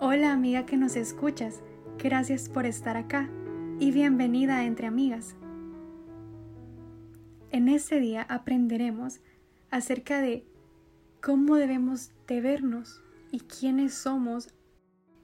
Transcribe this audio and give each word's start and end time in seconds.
Hola 0.00 0.32
amiga 0.32 0.64
que 0.64 0.76
nos 0.76 0.94
escuchas, 0.94 1.60
gracias 1.98 2.48
por 2.48 2.66
estar 2.66 2.96
acá 2.96 3.28
y 3.80 3.90
bienvenida 3.90 4.58
a 4.58 4.64
Entre 4.64 4.86
Amigas. 4.86 5.34
En 7.50 7.68
este 7.68 7.98
día 7.98 8.22
aprenderemos 8.22 9.18
acerca 9.72 10.20
de 10.20 10.46
cómo 11.20 11.56
debemos 11.56 12.12
de 12.28 12.40
vernos 12.40 13.02
y 13.32 13.40
quiénes 13.40 13.92
somos 13.92 14.54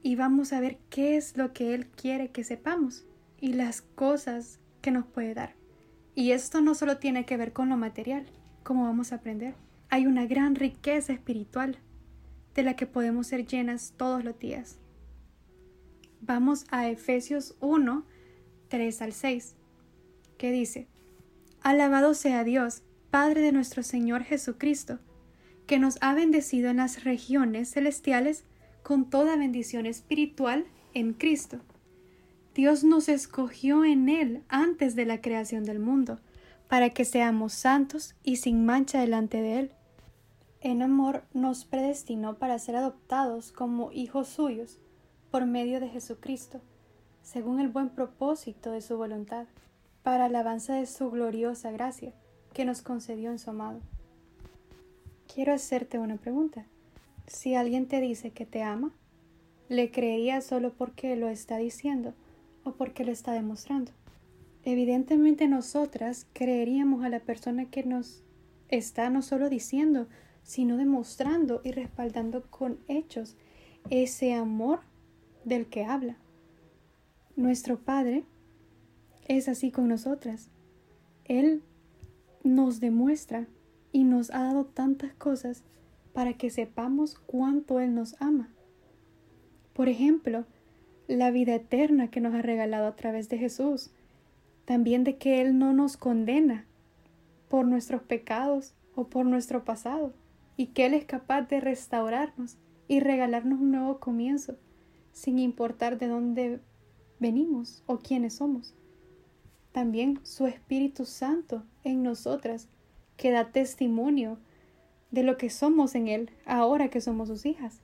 y 0.03 0.17
vamos 0.17 0.51
a 0.51 0.59
ver 0.59 0.77
qué 0.89 1.15
es 1.15 1.37
lo 1.37 1.53
que 1.53 1.73
Él 1.73 1.87
quiere 1.87 2.31
que 2.31 2.43
sepamos 2.43 3.05
y 3.39 3.53
las 3.53 3.81
cosas 3.81 4.59
que 4.81 4.91
nos 4.91 5.05
puede 5.05 5.33
dar. 5.33 5.55
Y 6.15 6.31
esto 6.31 6.59
no 6.59 6.75
solo 6.75 6.97
tiene 6.97 7.25
que 7.25 7.37
ver 7.37 7.53
con 7.53 7.69
lo 7.69 7.77
material, 7.77 8.25
como 8.63 8.83
vamos 8.83 9.13
a 9.13 9.15
aprender. 9.15 9.55
Hay 9.87 10.05
una 10.05 10.25
gran 10.25 10.53
riqueza 10.53 11.13
espiritual 11.13 11.79
de 12.55 12.63
la 12.63 12.75
que 12.75 12.87
podemos 12.87 13.27
ser 13.27 13.45
llenas 13.45 13.93
todos 13.97 14.23
los 14.23 14.39
días. 14.39 14.77
Vamos 16.21 16.65
a 16.71 16.89
Efesios 16.89 17.55
1, 17.59 18.05
3 18.69 19.01
al 19.01 19.13
6, 19.13 19.55
que 20.37 20.51
dice, 20.51 20.87
Alabado 21.61 22.13
sea 22.13 22.43
Dios, 22.43 22.81
Padre 23.11 23.41
de 23.41 23.51
nuestro 23.51 23.83
Señor 23.83 24.23
Jesucristo, 24.23 24.99
que 25.67 25.79
nos 25.79 25.97
ha 26.01 26.13
bendecido 26.13 26.69
en 26.69 26.77
las 26.77 27.03
regiones 27.03 27.71
celestiales 27.71 28.43
con 28.83 29.09
toda 29.09 29.35
bendición 29.35 29.85
espiritual 29.85 30.65
en 30.93 31.13
Cristo. 31.13 31.59
Dios 32.53 32.83
nos 32.83 33.09
escogió 33.09 33.83
en 33.83 34.07
Él 34.09 34.43
antes 34.47 34.95
de 34.95 35.05
la 35.05 35.21
creación 35.21 35.65
del 35.65 35.79
mundo, 35.79 36.19
para 36.67 36.89
que 36.89 37.03
seamos 37.03 37.53
santos 37.53 38.15
y 38.23 38.37
sin 38.37 38.65
mancha 38.65 39.01
delante 39.01 39.41
de 39.41 39.59
Él 39.59 39.71
en 40.65 40.81
amor 40.81 41.21
nos 41.31 41.63
predestinó 41.63 42.39
para 42.39 42.57
ser 42.57 42.75
adoptados 42.75 43.51
como 43.51 43.91
hijos 43.91 44.27
suyos 44.27 44.79
por 45.29 45.45
medio 45.45 45.79
de 45.79 45.89
Jesucristo, 45.89 46.59
según 47.21 47.59
el 47.59 47.67
buen 47.67 47.89
propósito 47.89 48.71
de 48.71 48.81
su 48.81 48.97
voluntad, 48.97 49.45
para 50.01 50.25
alabanza 50.25 50.73
de 50.73 50.87
su 50.87 51.11
gloriosa 51.11 51.69
gracia 51.69 52.13
que 52.51 52.65
nos 52.65 52.81
concedió 52.81 53.29
en 53.29 53.37
su 53.37 53.51
amado. 53.51 53.79
Quiero 55.31 55.53
hacerte 55.53 55.99
una 55.99 56.15
pregunta. 56.15 56.65
Si 57.27 57.53
alguien 57.53 57.87
te 57.87 58.01
dice 58.01 58.31
que 58.31 58.47
te 58.47 58.63
ama, 58.63 58.91
¿le 59.69 59.91
creerías 59.91 60.45
solo 60.45 60.73
porque 60.73 61.15
lo 61.15 61.29
está 61.29 61.57
diciendo 61.57 62.15
o 62.63 62.71
porque 62.71 63.05
lo 63.05 63.11
está 63.11 63.33
demostrando? 63.33 63.91
Evidentemente 64.63 65.47
nosotras 65.47 66.25
creeríamos 66.33 67.03
a 67.03 67.09
la 67.09 67.19
persona 67.19 67.65
que 67.65 67.83
nos 67.83 68.23
está 68.69 69.11
no 69.11 69.21
solo 69.21 69.47
diciendo, 69.47 70.07
sino 70.45 70.77
demostrando 70.77 71.59
y 71.63 71.71
respaldando 71.71 72.43
con 72.43 72.77
hechos 72.87 73.35
ese 73.89 74.33
amor 74.33 74.79
del 75.43 75.65
que 75.65 75.83
habla. 75.83 76.17
Nuestro 77.35 77.79
Padre 77.79 78.23
es 79.27 79.49
así 79.49 79.71
con 79.71 79.87
nosotras. 79.87 80.49
Él 81.25 81.63
nos 82.43 82.79
demuestra 82.79 83.47
y 83.91 84.03
nos 84.03 84.29
ha 84.29 84.43
dado 84.43 84.65
tantas 84.65 85.13
cosas 85.15 85.63
para 86.13 86.33
que 86.33 86.51
sepamos 86.51 87.15
cuánto 87.25 87.79
Él 87.79 87.95
nos 87.95 88.15
ama. 88.21 88.49
Por 89.73 89.89
ejemplo, 89.89 90.45
la 91.07 91.31
vida 91.31 91.55
eterna 91.55 92.09
que 92.09 92.21
nos 92.21 92.35
ha 92.35 92.43
regalado 92.43 92.85
a 92.85 92.95
través 92.95 93.29
de 93.29 93.39
Jesús, 93.39 93.89
también 94.65 95.03
de 95.03 95.17
que 95.17 95.41
Él 95.41 95.57
no 95.57 95.73
nos 95.73 95.97
condena 95.97 96.65
por 97.49 97.65
nuestros 97.65 98.03
pecados 98.03 98.75
o 98.93 99.07
por 99.07 99.25
nuestro 99.25 99.65
pasado 99.65 100.13
y 100.57 100.67
que 100.67 100.85
Él 100.85 100.93
es 100.93 101.05
capaz 101.05 101.43
de 101.43 101.59
restaurarnos 101.59 102.57
y 102.87 102.99
regalarnos 102.99 103.59
un 103.59 103.71
nuevo 103.71 103.99
comienzo, 103.99 104.57
sin 105.11 105.39
importar 105.39 105.97
de 105.97 106.07
dónde 106.07 106.59
venimos 107.19 107.83
o 107.85 107.99
quiénes 107.99 108.35
somos. 108.35 108.75
También 109.71 110.19
su 110.23 110.45
Espíritu 110.45 111.05
Santo 111.05 111.63
en 111.83 112.03
nosotras, 112.03 112.69
que 113.17 113.31
da 113.31 113.51
testimonio 113.51 114.37
de 115.11 115.23
lo 115.23 115.37
que 115.37 115.49
somos 115.49 115.95
en 115.95 116.07
Él 116.07 116.29
ahora 116.45 116.89
que 116.89 117.01
somos 117.01 117.29
sus 117.29 117.45
hijas. 117.45 117.81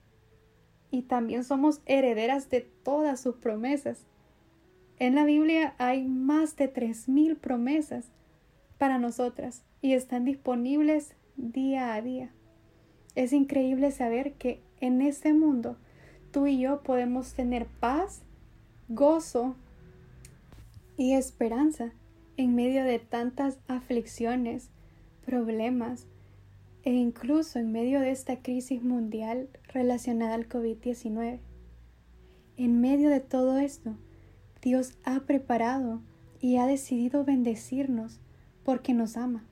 Y 0.90 1.04
también 1.04 1.44
somos 1.44 1.82
herederas 1.86 2.50
de 2.50 2.62
todas 2.62 3.22
sus 3.22 3.36
promesas. 3.36 4.06
En 5.00 5.16
la 5.16 5.24
Biblia 5.24 5.74
hay 5.78 6.04
más 6.04 6.58
de 6.58 6.68
tres 6.68 7.08
mil 7.08 7.38
promesas 7.38 8.12
para 8.78 8.98
nosotras 8.98 9.64
y 9.82 9.94
están 9.94 10.26
disponibles 10.26 11.16
día 11.38 11.94
a 11.94 12.02
día. 12.02 12.32
Es 13.16 13.34
increíble 13.34 13.92
saber 13.92 14.34
que 14.34 14.62
en 14.80 15.02
este 15.02 15.34
mundo 15.34 15.78
tú 16.32 16.48
y 16.48 16.60
yo 16.60 16.82
podemos 16.82 17.34
tener 17.34 17.66
paz, 17.66 18.22
gozo 18.88 19.56
y 20.98 21.14
esperanza 21.14 21.92
en 22.38 22.56
medio 22.56 22.84
de 22.84 23.00
tantas 23.00 23.60
aflicciones, 23.68 24.70
problemas 25.26 26.08
e 26.84 26.94
incluso 26.94 27.60
en 27.60 27.72
medio 27.72 28.00
de 28.00 28.12
esta 28.12 28.42
crisis 28.42 28.82
mundial 28.82 29.50
relacionada 29.68 30.34
al 30.34 30.48
COVID-19. 30.50 31.40
En 32.58 32.82
medio 32.82 33.10
de 33.10 33.20
todo 33.20 33.60
esto, 33.60 33.96
Dios 34.62 34.98
ha 35.04 35.22
preparado 35.22 36.02
y 36.40 36.58
ha 36.58 36.66
decidido 36.66 37.24
bendecirnos 37.24 38.20
porque 38.64 38.94
nos 38.94 39.18
ama. 39.18 39.46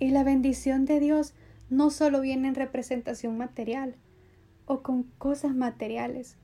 Y 0.00 0.10
la 0.10 0.22
bendición 0.22 0.84
de 0.84 1.00
Dios 1.00 1.34
no 1.70 1.90
solo 1.90 2.20
viene 2.20 2.48
en 2.48 2.54
representación 2.54 3.36
material 3.36 3.96
o 4.66 4.82
con 4.82 5.04
cosas 5.18 5.54
materiales, 5.54 6.36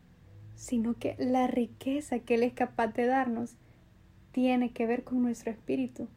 sino 0.54 0.94
que 0.94 1.16
la 1.18 1.46
riqueza 1.46 2.20
que 2.20 2.34
Él 2.34 2.42
es 2.42 2.52
capaz 2.52 2.88
de 2.88 3.06
darnos 3.06 3.56
tiene 4.32 4.72
que 4.72 4.86
ver 4.86 5.04
con 5.04 5.22
nuestro 5.22 5.50
espíritu. 5.50 6.08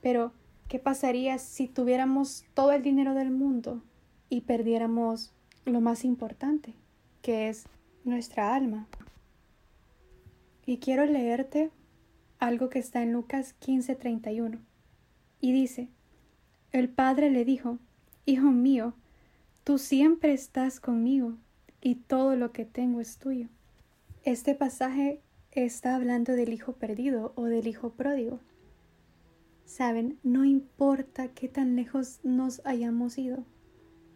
Pero, 0.00 0.32
¿qué 0.68 0.78
pasaría 0.78 1.38
si 1.38 1.68
tuviéramos 1.68 2.44
todo 2.54 2.72
el 2.72 2.82
dinero 2.82 3.14
del 3.14 3.30
mundo 3.30 3.82
y 4.28 4.42
perdiéramos 4.42 5.32
lo 5.64 5.80
más 5.80 6.04
importante, 6.04 6.74
que 7.22 7.48
es 7.48 7.66
nuestra 8.04 8.54
alma? 8.54 8.86
Y 10.66 10.78
quiero 10.78 11.04
leerte 11.04 11.70
algo 12.38 12.70
que 12.70 12.78
está 12.78 13.02
en 13.02 13.12
Lucas 13.12 13.54
15:31. 13.60 14.58
Y 15.40 15.52
dice, 15.52 15.88
el 16.72 16.88
padre 16.88 17.30
le 17.30 17.44
dijo, 17.44 17.78
Hijo 18.26 18.50
mío, 18.50 18.94
tú 19.64 19.78
siempre 19.78 20.32
estás 20.32 20.78
conmigo 20.78 21.34
y 21.80 21.96
todo 21.96 22.36
lo 22.36 22.52
que 22.52 22.64
tengo 22.64 23.00
es 23.00 23.18
tuyo. 23.18 23.48
Este 24.22 24.54
pasaje 24.54 25.20
está 25.52 25.96
hablando 25.96 26.32
del 26.34 26.52
hijo 26.52 26.74
perdido 26.74 27.32
o 27.34 27.44
del 27.44 27.66
hijo 27.66 27.90
pródigo. 27.90 28.40
Saben, 29.64 30.18
no 30.22 30.44
importa 30.44 31.28
qué 31.28 31.48
tan 31.48 31.76
lejos 31.76 32.20
nos 32.22 32.60
hayamos 32.64 33.18
ido, 33.18 33.44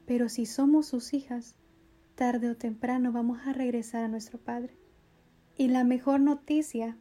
pero 0.06 0.28
si 0.28 0.46
somos 0.46 0.86
sus 0.86 1.14
hijas, 1.14 1.54
tarde 2.14 2.50
o 2.50 2.56
temprano 2.56 3.12
vamos 3.12 3.40
a 3.46 3.52
regresar 3.52 4.04
a 4.04 4.08
nuestro 4.08 4.38
Padre. 4.38 4.74
Y 5.56 5.68
la 5.68 5.84
mejor 5.84 6.20
noticia 6.20 6.96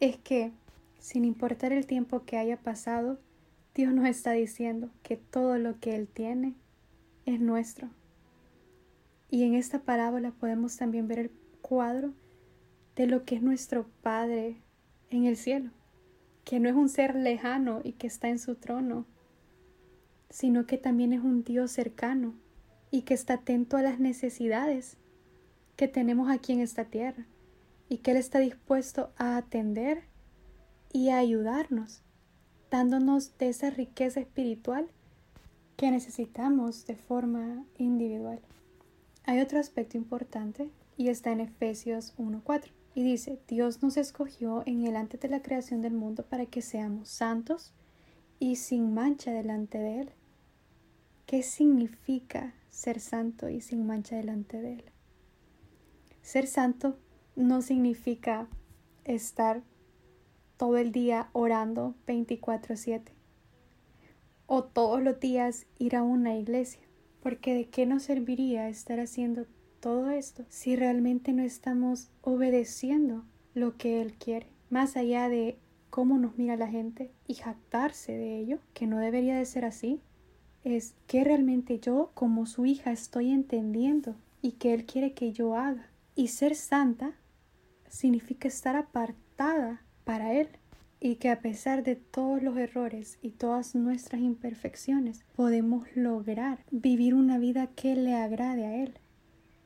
es 0.00 0.18
que, 0.18 0.52
sin 0.98 1.24
importar 1.24 1.72
el 1.72 1.86
tiempo 1.86 2.24
que 2.24 2.36
haya 2.36 2.58
pasado, 2.58 3.18
Dios 3.78 3.94
nos 3.94 4.08
está 4.08 4.32
diciendo 4.32 4.90
que 5.04 5.16
todo 5.16 5.56
lo 5.56 5.78
que 5.78 5.94
Él 5.94 6.08
tiene 6.08 6.56
es 7.26 7.38
nuestro. 7.38 7.88
Y 9.30 9.44
en 9.44 9.54
esta 9.54 9.82
parábola 9.82 10.32
podemos 10.32 10.76
también 10.76 11.06
ver 11.06 11.20
el 11.20 11.30
cuadro 11.62 12.12
de 12.96 13.06
lo 13.06 13.24
que 13.24 13.36
es 13.36 13.42
nuestro 13.42 13.88
Padre 14.02 14.56
en 15.10 15.26
el 15.26 15.36
cielo, 15.36 15.70
que 16.42 16.58
no 16.58 16.68
es 16.68 16.74
un 16.74 16.88
ser 16.88 17.14
lejano 17.14 17.80
y 17.84 17.92
que 17.92 18.08
está 18.08 18.28
en 18.28 18.40
su 18.40 18.56
trono, 18.56 19.06
sino 20.28 20.66
que 20.66 20.76
también 20.76 21.12
es 21.12 21.20
un 21.20 21.44
Dios 21.44 21.70
cercano 21.70 22.34
y 22.90 23.02
que 23.02 23.14
está 23.14 23.34
atento 23.34 23.76
a 23.76 23.82
las 23.82 24.00
necesidades 24.00 24.96
que 25.76 25.86
tenemos 25.86 26.28
aquí 26.30 26.52
en 26.52 26.62
esta 26.62 26.86
tierra 26.86 27.26
y 27.88 27.98
que 27.98 28.10
Él 28.10 28.16
está 28.16 28.40
dispuesto 28.40 29.12
a 29.16 29.36
atender 29.36 30.02
y 30.92 31.10
a 31.10 31.18
ayudarnos 31.18 32.02
dándonos 32.70 33.36
de 33.38 33.48
esa 33.48 33.70
riqueza 33.70 34.20
espiritual 34.20 34.88
que 35.76 35.90
necesitamos 35.90 36.86
de 36.86 36.96
forma 36.96 37.64
individual. 37.76 38.40
Hay 39.24 39.40
otro 39.40 39.58
aspecto 39.58 39.96
importante 39.96 40.70
y 40.96 41.08
está 41.08 41.30
en 41.32 41.40
Efesios 41.40 42.14
1.4 42.18 42.70
y 42.94 43.02
dice, 43.02 43.38
Dios 43.46 43.82
nos 43.82 43.96
escogió 43.96 44.62
en 44.66 44.84
el 44.84 44.96
antes 44.96 45.20
de 45.20 45.28
la 45.28 45.40
creación 45.40 45.82
del 45.82 45.92
mundo 45.92 46.24
para 46.24 46.46
que 46.46 46.62
seamos 46.62 47.08
santos 47.08 47.72
y 48.40 48.56
sin 48.56 48.92
mancha 48.92 49.30
delante 49.30 49.78
de 49.78 50.00
Él. 50.00 50.10
¿Qué 51.26 51.42
significa 51.42 52.54
ser 52.70 53.00
santo 53.00 53.48
y 53.48 53.60
sin 53.60 53.86
mancha 53.86 54.16
delante 54.16 54.60
de 54.60 54.72
Él? 54.74 54.84
Ser 56.22 56.46
santo 56.46 56.98
no 57.36 57.62
significa 57.62 58.48
estar 59.04 59.62
todo 60.58 60.76
el 60.76 60.92
día 60.92 61.30
orando 61.32 61.94
24/7 62.06 63.12
o 64.46 64.64
todos 64.64 65.02
los 65.02 65.18
días 65.20 65.66
ir 65.78 65.96
a 65.96 66.02
una 66.02 66.36
iglesia, 66.36 66.82
porque 67.22 67.54
de 67.54 67.68
qué 67.68 67.86
nos 67.86 68.02
serviría 68.02 68.68
estar 68.68 69.00
haciendo 69.00 69.46
todo 69.80 70.10
esto 70.10 70.44
si 70.48 70.76
realmente 70.76 71.32
no 71.32 71.42
estamos 71.42 72.10
obedeciendo 72.22 73.24
lo 73.54 73.76
que 73.76 74.02
Él 74.02 74.14
quiere? 74.14 74.48
Más 74.68 74.96
allá 74.96 75.28
de 75.28 75.58
cómo 75.90 76.18
nos 76.18 76.36
mira 76.36 76.56
la 76.56 76.68
gente 76.68 77.12
y 77.26 77.34
jactarse 77.34 78.12
de 78.12 78.38
ello, 78.38 78.58
que 78.74 78.86
no 78.86 78.98
debería 78.98 79.36
de 79.36 79.46
ser 79.46 79.64
así, 79.64 80.00
es 80.64 80.94
que 81.06 81.24
realmente 81.24 81.78
yo 81.78 82.10
como 82.14 82.46
su 82.46 82.66
hija 82.66 82.90
estoy 82.92 83.30
entendiendo 83.30 84.16
y 84.42 84.52
que 84.52 84.74
Él 84.74 84.86
quiere 84.86 85.12
que 85.12 85.32
yo 85.32 85.56
haga. 85.56 85.90
Y 86.14 86.28
ser 86.28 86.54
santa 86.54 87.14
significa 87.88 88.48
estar 88.48 88.76
apartada 88.76 89.82
para 90.08 90.32
Él 90.32 90.48
y 91.00 91.16
que 91.16 91.28
a 91.28 91.40
pesar 91.40 91.82
de 91.82 91.94
todos 91.94 92.42
los 92.42 92.56
errores 92.56 93.18
y 93.20 93.32
todas 93.32 93.74
nuestras 93.74 94.22
imperfecciones 94.22 95.22
podemos 95.36 95.86
lograr 95.94 96.60
vivir 96.70 97.12
una 97.12 97.36
vida 97.36 97.66
que 97.66 97.94
le 97.94 98.14
agrade 98.14 98.64
a 98.64 98.74
Él, 98.82 98.94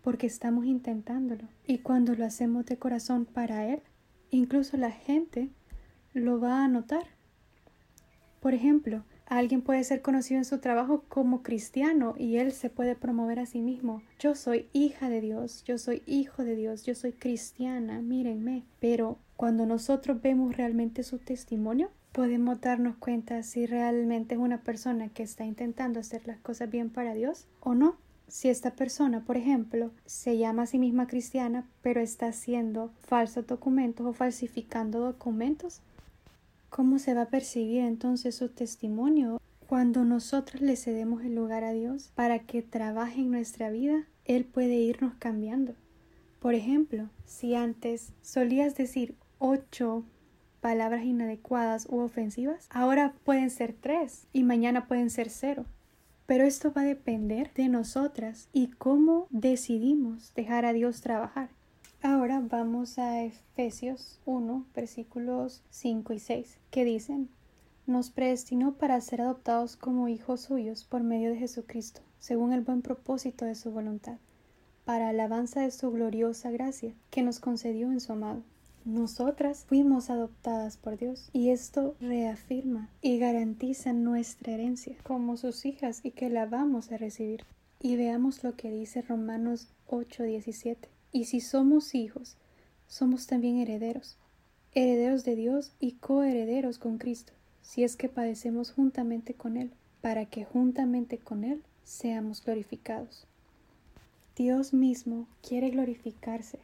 porque 0.03 0.27
estamos 0.27 0.67
intentándolo. 0.67 1.45
Y 1.65 1.79
cuando 1.79 2.17
lo 2.17 2.25
hacemos 2.25 2.67
de 2.67 2.77
corazón 2.77 3.25
para 3.25 3.69
Él, 3.69 3.83
incluso 4.33 4.77
la 4.77 4.91
gente 4.91 5.49
lo 6.13 6.41
va 6.41 6.65
a 6.65 6.69
notar. 6.69 7.05
Por 8.41 8.53
ejemplo, 8.53 9.05
alguien 9.27 9.63
puede 9.63 9.85
ser 9.85 10.03
conocido 10.03 10.39
en 10.39 10.45
su 10.45 10.59
trabajo 10.59 11.05
como 11.09 11.45
cristiano 11.45 12.15
y 12.19 12.39
él 12.39 12.51
se 12.51 12.69
puede 12.69 12.97
promover 12.97 13.39
a 13.39 13.47
sí 13.47 13.61
mismo. 13.61 14.03
Yo 14.19 14.35
soy 14.35 14.67
hija 14.73 15.09
de 15.09 15.21
Dios, 15.21 15.63
yo 15.63 15.79
soy 15.79 16.03
hijo 16.05 16.43
de 16.43 16.57
Dios, 16.57 16.83
yo 16.83 16.97
soy 16.97 17.13
cristiana, 17.13 18.03
mírenme. 18.03 18.65
Pero 18.81 19.19
cuando 19.43 19.67
nosotros 19.67 20.23
vemos 20.23 20.57
realmente 20.57 21.03
su 21.03 21.19
testimonio, 21.19 21.91
podemos 22.13 22.61
darnos 22.61 22.95
cuenta 22.95 23.43
si 23.43 23.67
realmente 23.67 24.37
es 24.37 24.41
una 24.41 24.63
persona 24.63 25.09
que 25.09 25.25
está 25.25 25.45
intentando 25.45 25.99
hacer 25.99 26.29
las 26.29 26.39
cosas 26.39 26.71
bien 26.71 26.91
para 26.91 27.13
Dios 27.13 27.49
o 27.59 27.75
no. 27.75 27.97
Si 28.29 28.49
esta 28.49 28.77
persona, 28.77 29.25
por 29.25 29.37
ejemplo, 29.37 29.91
se 30.07 30.39
llama 30.39 30.63
a 30.63 30.67
sí 30.67 30.79
misma 30.79 31.09
cristiana, 31.09 31.67
pero 31.83 32.01
está 32.01 32.29
haciendo 32.29 32.93
falsos 33.01 33.45
documentos 33.45 34.07
o 34.07 34.13
falsificando 34.13 35.01
documentos, 35.01 35.81
¿cómo 36.71 37.01
se 37.01 37.13
va 37.13 37.23
a 37.23 37.29
percibir 37.29 37.81
entonces 37.81 38.37
su 38.37 38.49
testimonio? 38.49 39.41
Cuando 39.67 40.05
nosotros 40.05 40.63
le 40.63 40.77
cedemos 40.77 41.25
el 41.25 41.35
lugar 41.35 41.65
a 41.65 41.73
Dios 41.73 42.13
para 42.15 42.39
que 42.39 42.63
trabaje 42.63 43.23
en 43.23 43.33
nuestra 43.33 43.71
vida, 43.71 44.07
Él 44.25 44.45
puede 44.45 44.77
irnos 44.77 45.15
cambiando. 45.19 45.75
Por 46.39 46.55
ejemplo, 46.55 47.09
si 47.25 47.57
antes 47.57 48.13
solías 48.21 48.77
decir 48.77 49.17
ocho 49.43 50.05
palabras 50.61 51.05
inadecuadas 51.05 51.89
u 51.91 51.99
ofensivas, 51.99 52.69
ahora 52.71 53.15
pueden 53.25 53.51
ser 53.51 53.75
tres 53.79 54.29
y 54.33 54.45
mañana 54.45 54.87
pueden 54.87 55.11
ser 55.11 55.31
cero. 55.31 55.67
Pero 56.27 56.45
esto 56.45 56.73
va 56.73 56.83
a 56.83 56.85
depender 56.85 57.53
de 57.55 57.69
nosotras 57.69 58.49
y 58.53 58.69
cómo 58.69 59.27
decidimos 59.31 60.33
dejar 60.35 60.65
a 60.65 60.73
Dios 60.73 61.01
trabajar. 61.01 61.51
Ahora 62.03 62.41
vamos 62.41 62.99
a 63.01 63.25
Efesios 63.25 64.21
1, 64.27 64.65
versículos 64.77 65.65
5 65.71 66.13
y 66.13 66.19
6, 66.21 66.59
que 66.71 66.85
dicen, 66.85 67.29
nos 67.87 68.11
predestinó 68.11 68.75
para 68.75 69.01
ser 69.01 69.23
adoptados 69.23 69.77
como 69.77 70.07
hijos 70.07 70.43
suyos 70.43 70.85
por 70.85 71.03
medio 71.03 71.31
de 71.31 71.39
Jesucristo, 71.39 72.01
según 72.21 72.53
el 72.53 72.61
buen 72.61 72.81
propósito 72.83 73.45
de 73.45 73.57
su 73.57 73.73
voluntad, 73.73 74.19
para 74.85 75.09
alabanza 75.09 75.63
de 75.63 75.73
su 75.73 75.91
gloriosa 75.91 76.53
gracia, 76.53 76.95
que 77.11 77.23
nos 77.23 77.41
concedió 77.41 77.91
en 77.91 78.01
su 78.01 78.13
amado 78.13 78.43
nosotras 78.85 79.65
fuimos 79.69 80.11
adoptadas 80.11 80.77
por 80.77 80.99
Dios 80.99 81.31
y 81.33 81.51
esto 81.51 81.95
reafirma 82.01 82.91
y 83.01 83.19
garantiza 83.19 83.93
nuestra 83.93 84.55
herencia 84.55 84.97
como 85.05 85.37
sus 85.37 85.65
hijas 85.65 86.01
y 86.03 86.11
que 86.11 86.31
la 86.31 86.47
vamos 86.47 86.91
a 86.91 86.97
recibir. 86.97 87.45
Y 87.81 87.97
veamos 87.97 88.43
lo 88.43 88.57
que 88.57 88.71
dice 88.71 89.03
Romanos 89.03 89.69
8:17. 89.87 90.89
Y 91.13 91.27
si 91.27 91.41
somos 91.41 91.95
hijos, 91.95 92.37
somos 92.87 93.27
también 93.27 93.59
herederos, 93.59 94.19
herederos 94.75 95.25
de 95.25 95.37
Dios 95.37 95.73
y 95.79 95.93
coherederos 95.93 96.79
con 96.79 96.99
Cristo, 96.99 97.33
si 97.61 97.85
es 97.85 97.97
que 97.97 98.09
padecemos 98.09 98.73
juntamente 98.73 99.35
con 99.35 99.57
Él, 99.57 99.73
para 100.01 100.27
que 100.27 100.45
juntamente 100.45 101.19
con 101.19 101.45
Él 101.45 101.63
seamos 101.85 102.45
glorificados. 102.45 103.27
Dios 104.37 104.73
mismo 104.73 105.29
quiere 105.41 105.71
glorificarse 105.71 106.59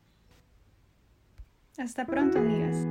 Hasta 1.77 2.05
pronto, 2.05 2.39
amigas. 2.39 2.87